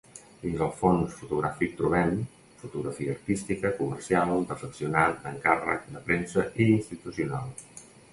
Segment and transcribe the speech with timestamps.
[0.43, 2.15] Dins el fons fotogràfic trobem;
[2.61, 7.53] fotografia artística, comercial, d'afeccionat, d'encàrrec, de premsa i institucional.